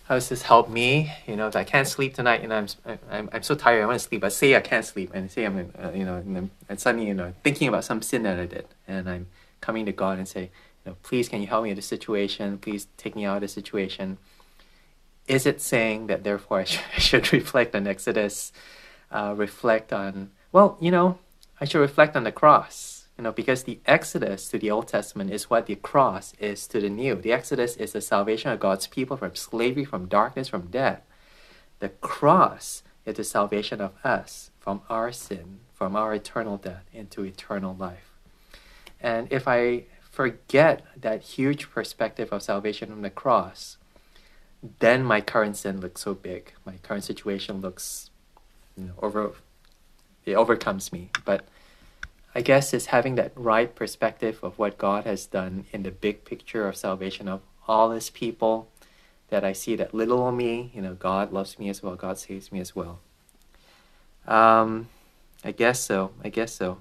How 0.05 0.17
does 0.17 0.29
this 0.29 0.43
help 0.43 0.69
me? 0.69 1.13
You 1.27 1.37
know, 1.37 1.47
if 1.47 1.57
I 1.57 1.65
can't 1.65 1.89
sleep 1.89 2.15
tonight 2.15 2.43
and 2.43 2.53
I'm, 2.53 2.67
I'm, 3.11 3.31
I'm 3.33 3.43
so 3.43 3.55
tired, 3.55 3.83
I 3.83 3.87
want 3.87 4.01
to 4.01 4.07
sleep, 4.07 4.21
but 4.21 4.33
say 4.33 4.55
I 4.55 4.61
can't 4.61 4.85
sleep 4.85 5.11
and 5.15 5.31
say 5.31 5.45
I'm, 5.45 5.73
uh, 5.83 5.91
you 5.95 6.05
know, 6.05 6.17
and, 6.17 6.51
and 6.69 6.81
suddenly, 6.81 7.07
you 7.07 7.15
know, 7.15 7.33
thinking 7.43 7.69
about 7.69 7.85
some 7.85 8.03
sin 8.03 8.23
that 8.25 8.39
I 8.39 8.47
did 8.47 8.67
and 8.87 9.09
I'm 9.09 9.27
coming 9.61 9.87
to 9.87 9.93
God 9.93 10.19
and 10.19 10.29
say, 10.29 10.43
you 10.43 10.51
know, 10.91 10.97
please 11.03 11.29
can 11.29 11.41
you 11.41 11.47
help 11.47 11.65
me 11.65 11.71
in 11.71 11.77
this 11.77 11.87
situation? 11.87 12.59
Please 12.59 12.87
take 12.97 13.17
me 13.17 13.25
out 13.25 13.37
of 13.37 13.41
this 13.43 13.53
situation. 13.53 14.19
Is 15.27 15.47
it 15.47 15.61
saying 15.61 16.09
that 16.09 16.25
therefore 16.25 16.61
I 16.61 16.65
should, 16.73 16.83
I 16.97 16.99
should 17.01 17.33
reflect 17.33 17.75
on 17.75 17.87
Exodus, 17.87 18.53
uh, 19.11 19.35
reflect 19.37 19.93
on, 19.93 20.31
well, 20.53 20.77
you 20.81 20.91
know, 20.91 21.19
I 21.61 21.65
should 21.65 21.81
reflect 21.81 22.17
on 22.17 22.25
the 22.25 22.33
cross, 22.33 23.07
you 23.17 23.25
know, 23.25 23.33
because 23.33 23.63
the 23.63 23.79
Exodus 23.87 24.49
to 24.49 24.59
the 24.59 24.71
Old 24.71 24.89
Testament 24.89 25.31
is 25.31 25.49
what 25.49 25.67
the 25.67 25.77
cross 25.77 26.35
is 26.39 26.67
to 26.69 26.81
the 26.81 26.91
New. 26.91 27.15
The 27.15 27.33
Exodus 27.33 27.77
is 27.77 27.93
the 27.93 28.01
salvation 28.01 28.51
of 28.51 28.61
God's 28.61 28.87
people 28.87 29.17
from 29.17 29.35
slavery, 29.35 29.85
from 29.85 30.07
darkness, 30.07 30.49
from 30.49 30.67
death. 30.67 31.03
The 31.79 31.91
cross 31.91 32.83
is 33.07 33.17
the 33.17 33.25
salvation 33.25 33.81
of 33.81 33.93
us 34.05 34.51
from 34.59 34.83
our 34.89 35.13
sin, 35.13 35.61
from 35.73 35.95
our 35.95 36.15
eternal 36.15 36.57
death 36.57 36.85
into 36.93 37.23
eternal 37.23 37.75
life. 37.75 38.11
And 39.01 39.29
if 39.31 39.47
I 39.47 39.85
forget 40.15 40.87
that 40.97 41.23
huge 41.23 41.71
perspective 41.71 42.33
of 42.33 42.43
salvation 42.43 42.89
from 42.89 43.03
the 43.03 43.11
cross, 43.11 43.77
then 44.79 45.03
my 45.03 45.21
current 45.21 45.57
sin 45.57 45.81
looks 45.81 46.03
so 46.03 46.15
big. 46.15 46.53
My 46.65 46.75
current 46.83 47.03
situation 47.03 47.61
looks 47.61 48.11
you 48.77 48.85
know, 48.85 48.93
over 49.03 49.33
it 50.25 50.35
overcomes 50.35 50.93
me. 50.93 51.11
But 51.25 51.45
I 52.35 52.41
guess 52.43 52.73
it's 52.73 52.87
having 52.87 53.17
that 53.17 53.33
right 53.35 53.75
perspective 53.75 54.39
of 54.43 54.59
what 54.59 54.79
God 54.79 55.05
has 55.05 55.27
done 55.27 55.67
in 55.73 55.83
the 55.83 55.91
big 55.91 56.25
picture 56.25 56.69
of 56.69 56.77
salvation 56.77 57.29
of 57.29 57.41
all 57.67 57.91
his 57.91 58.09
people 58.09 58.69
that 59.31 59.45
I 59.45 59.53
see 59.53 59.75
that 59.77 59.93
little 59.93 60.31
me, 60.31 60.71
you 60.75 60.81
know, 60.81 60.95
God 60.95 61.33
loves 61.33 61.59
me 61.59 61.69
as 61.69 61.83
well, 61.83 61.97
God 61.97 62.19
saves 62.19 62.53
me 62.53 62.61
as 62.61 62.77
well. 62.77 63.01
Um, 64.27 64.89
I 65.45 65.51
guess 65.51 65.81
so. 65.81 66.13
I 66.23 66.29
guess 66.29 66.53
so. 66.53 66.79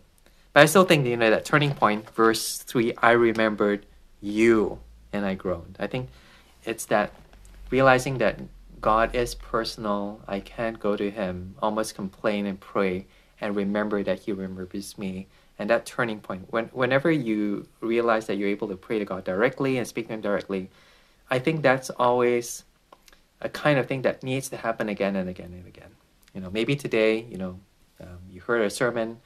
But 0.53 0.61
I 0.61 0.65
still 0.65 0.85
think, 0.85 1.05
you 1.07 1.17
know, 1.17 1.31
that 1.31 1.45
turning 1.45 1.73
point, 1.73 2.09
verse 2.11 2.59
3, 2.59 2.93
I 3.01 3.11
remembered 3.11 3.85
you 4.21 4.79
and 5.11 5.25
I 5.25 5.33
groaned. 5.33 5.77
I 5.79 5.87
think 5.87 6.09
it's 6.63 6.85
that 6.85 7.11
realizing 7.71 8.19
that 8.19 8.39
God 8.79 9.15
is 9.15 9.33
personal. 9.33 10.21
I 10.27 10.39
can't 10.39 10.79
go 10.79 10.95
to 10.95 11.09
Him, 11.09 11.55
almost 11.61 11.95
complain 11.95 12.45
and 12.45 12.59
pray, 12.59 13.07
and 13.41 13.55
remember 13.55 14.03
that 14.03 14.19
He 14.19 14.31
remembers 14.31 14.97
me. 14.97 15.27
And 15.57 15.69
that 15.69 15.85
turning 15.85 16.19
point, 16.19 16.47
when, 16.51 16.65
whenever 16.65 17.11
you 17.11 17.67
realize 17.79 18.27
that 18.27 18.35
you're 18.35 18.49
able 18.49 18.67
to 18.67 18.75
pray 18.75 18.99
to 18.99 19.05
God 19.05 19.23
directly 19.23 19.77
and 19.77 19.87
speak 19.87 20.07
to 20.07 20.13
Him 20.13 20.21
directly, 20.21 20.69
I 21.29 21.39
think 21.39 21.63
that's 21.63 21.89
always 21.91 22.63
a 23.41 23.49
kind 23.49 23.79
of 23.79 23.87
thing 23.87 24.03
that 24.03 24.23
needs 24.23 24.49
to 24.49 24.57
happen 24.57 24.89
again 24.89 25.15
and 25.15 25.29
again 25.29 25.53
and 25.53 25.67
again. 25.67 25.91
You 26.33 26.41
know, 26.41 26.49
maybe 26.51 26.75
today, 26.75 27.21
you 27.29 27.37
know, 27.37 27.59
um, 28.01 28.19
you 28.31 28.41
heard 28.41 28.61
a 28.61 28.69
sermon, 28.69 29.19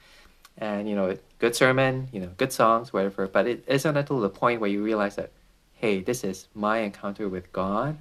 and 0.58 0.88
you 0.88 0.96
know, 0.96 1.16
good 1.38 1.54
sermon, 1.54 2.08
you 2.12 2.20
know, 2.20 2.30
good 2.36 2.52
songs, 2.52 2.92
whatever. 2.92 3.26
But 3.26 3.46
it 3.46 3.64
isn't 3.66 3.96
until 3.96 4.20
the 4.20 4.28
point 4.28 4.60
where 4.60 4.68
you 4.68 4.82
realize 4.82 5.16
that, 5.16 5.30
hey, 5.72 6.00
this 6.00 6.24
is 6.24 6.48
my 6.54 6.78
encounter 6.78 7.28
with 7.28 7.52
God, 7.52 7.98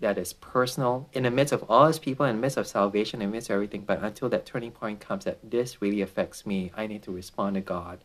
that 0.00 0.18
is 0.18 0.32
personal 0.34 1.08
in 1.12 1.22
the 1.22 1.30
midst 1.30 1.52
of 1.52 1.64
all 1.70 1.86
His 1.86 1.98
people, 1.98 2.26
in 2.26 2.36
the 2.36 2.42
midst 2.42 2.58
of 2.58 2.66
salvation, 2.66 3.22
in 3.22 3.30
the 3.30 3.32
midst 3.32 3.48
of 3.48 3.54
everything. 3.54 3.82
But 3.82 4.02
until 4.02 4.28
that 4.28 4.44
turning 4.44 4.72
point 4.72 5.00
comes, 5.00 5.24
that 5.24 5.38
this 5.48 5.80
really 5.80 6.02
affects 6.02 6.44
me, 6.44 6.72
I 6.76 6.86
need 6.86 7.02
to 7.04 7.12
respond 7.12 7.54
to 7.54 7.60
God, 7.60 8.00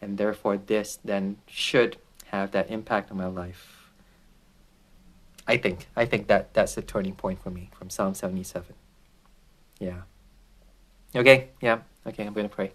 and 0.00 0.16
therefore 0.16 0.56
this 0.56 0.98
then 1.04 1.38
should 1.46 1.98
have 2.26 2.52
that 2.52 2.70
impact 2.70 3.10
on 3.10 3.18
my 3.18 3.26
life. 3.26 3.90
I 5.48 5.56
think. 5.56 5.88
I 5.94 6.06
think 6.06 6.26
that 6.28 6.54
that's 6.54 6.74
the 6.74 6.82
turning 6.82 7.14
point 7.14 7.40
for 7.42 7.50
me 7.50 7.70
from 7.76 7.90
Psalm 7.90 8.14
77. 8.14 8.74
Yeah. 9.78 10.02
Okay, 11.14 11.50
yeah. 11.60 11.80
Okay, 12.06 12.26
I'm 12.26 12.34
to 12.34 12.48
pray. 12.48 12.72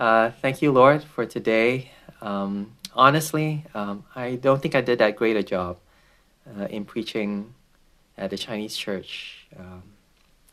Uh, 0.00 0.30
thank 0.40 0.62
you, 0.62 0.72
Lord, 0.72 1.04
for 1.04 1.26
today. 1.26 1.90
Um, 2.22 2.72
honestly, 2.94 3.66
um, 3.74 4.04
I 4.16 4.36
don't 4.36 4.62
think 4.62 4.74
I 4.74 4.80
did 4.80 4.98
that 5.00 5.14
great 5.14 5.36
a 5.36 5.42
job 5.42 5.76
uh, 6.48 6.64
in 6.64 6.86
preaching 6.86 7.52
at 8.16 8.30
the 8.30 8.38
Chinese 8.38 8.74
church. 8.74 9.46
Um, 9.58 9.82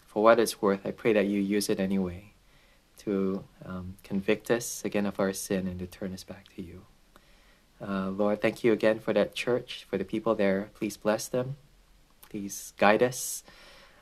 for 0.06 0.22
what 0.22 0.38
it's 0.38 0.62
worth, 0.62 0.86
I 0.86 0.92
pray 0.92 1.14
that 1.14 1.28
you 1.28 1.40
use 1.40 1.70
it 1.70 1.80
anyway 1.80 2.34
to 3.06 3.46
um, 3.66 3.96
convict 4.04 4.52
us 4.52 4.84
again 4.84 5.06
of 5.06 5.18
our 5.18 5.32
sin 5.32 5.66
and 5.66 5.80
to 5.80 5.88
turn 5.88 6.14
us 6.14 6.26
back 6.26 6.54
to 6.58 6.62
you. 6.62 6.82
Uh, 7.82 8.10
Lord, 8.10 8.42
thank 8.42 8.66
you 8.66 8.74
again 8.74 9.00
for 9.00 9.14
that 9.14 9.34
church, 9.34 9.86
for 9.90 9.98
the 9.98 10.04
people 10.04 10.36
there. 10.36 10.72
Please 10.74 10.98
bless 10.98 11.30
them. 11.30 11.56
Please 12.30 12.74
guide 12.76 13.02
us 13.02 13.46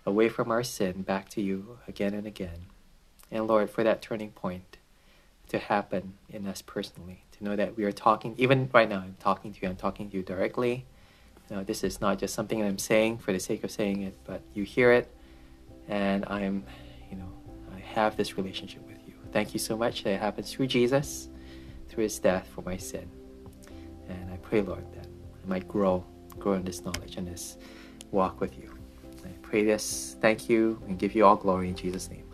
away 0.08 0.28
from 0.28 0.50
our 0.50 0.64
sin 0.64 1.04
back 1.04 1.30
to 1.30 1.42
you 1.44 1.78
again 1.88 2.16
and 2.16 2.26
again. 2.26 2.66
And 3.30 3.46
Lord, 3.46 3.70
for 3.70 3.84
that 3.84 4.02
turning 4.02 4.32
point 4.32 4.75
to 5.50 5.60
happen 5.60 6.14
in 6.30 6.48
us 6.48 6.62
personally, 6.62 7.24
to 7.38 7.44
know 7.44 7.56
that 7.56 7.78
we 7.78 7.84
are 7.84 7.92
talking, 7.92 8.36
even 8.38 8.70
right 8.74 8.90
now, 8.90 9.00
I'm 9.00 9.16
talking 9.20 9.54
to 9.54 9.60
you, 9.62 9.70
I'm 9.70 9.76
talking 9.76 10.10
to 10.10 10.18
you 10.18 10.24
directly. 10.24 10.86
You 11.50 11.58
know, 11.58 11.64
this 11.64 11.84
is 11.84 12.02
not 12.02 12.18
just 12.18 12.34
something 12.34 12.64
I'm 12.64 12.80
saying 12.80 13.20
for 13.20 13.32
the 13.32 13.40
sake 13.40 13.64
of 13.64 13.72
saying 13.72 14.02
it, 14.02 14.18
but 14.26 14.42
you 14.54 14.64
hear 14.64 14.92
it, 14.92 15.14
and 15.88 16.26
I'm, 16.26 16.66
you 17.12 17.18
know, 17.18 17.32
I 17.76 17.80
have 17.80 18.18
this 18.18 18.38
relationship 18.38 18.86
with 18.88 18.98
you. 19.08 19.14
Thank 19.32 19.54
you 19.54 19.60
so 19.60 19.78
much 19.78 20.04
that 20.04 20.12
it 20.12 20.20
happens 20.20 20.52
through 20.52 20.68
Jesus, 20.68 21.30
through 21.90 22.04
his 22.04 22.18
death 22.18 22.48
for 22.56 22.62
my 22.62 22.78
sin. 22.78 23.08
And 24.10 24.32
I 24.32 24.38
pray, 24.38 24.62
Lord, 24.62 24.86
that 24.96 25.06
I 25.06 25.48
might 25.48 25.68
grow, 25.68 26.04
grow 26.40 26.54
in 26.54 26.64
this 26.64 26.84
knowledge 26.84 27.18
and 27.18 27.28
this 27.28 27.58
walk 28.12 28.40
with 28.40 28.58
you. 28.58 28.72
I 29.24 29.30
pray 29.42 29.64
this, 29.64 30.16
thank 30.22 30.50
you, 30.50 30.82
and 30.88 30.98
give 31.00 31.16
you 31.16 31.26
all 31.26 31.36
glory 31.36 31.70
in 31.70 31.76
Jesus' 31.76 32.10
name. 32.10 32.25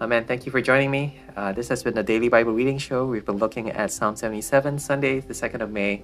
Amen. 0.00 0.24
Thank 0.24 0.44
you 0.44 0.52
for 0.52 0.60
joining 0.60 0.90
me. 0.90 1.20
Uh, 1.36 1.52
this 1.52 1.68
has 1.68 1.82
been 1.82 1.94
the 1.94 2.02
Daily 2.02 2.28
Bible 2.28 2.52
Reading 2.52 2.78
Show. 2.78 3.06
We've 3.06 3.24
been 3.24 3.38
looking 3.38 3.70
at 3.70 3.92
Psalm 3.92 4.16
77, 4.16 4.78
Sunday, 4.78 5.20
the 5.20 5.34
2nd 5.34 5.60
of 5.60 5.70
May. 5.70 6.02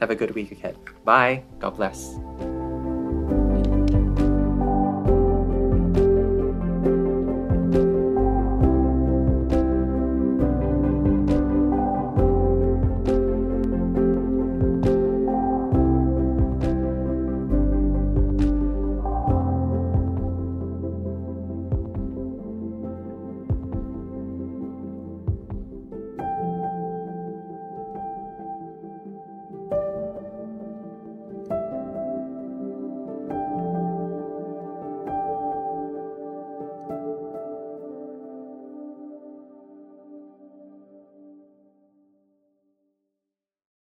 Have 0.00 0.10
a 0.10 0.14
good 0.14 0.34
week 0.34 0.50
ahead. 0.50 0.78
Bye. 1.04 1.42
God 1.58 1.76
bless. 1.76 2.16